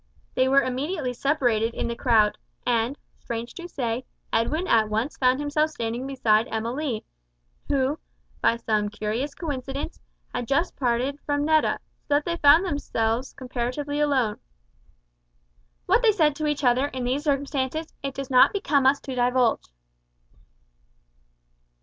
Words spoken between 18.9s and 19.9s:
to divulge.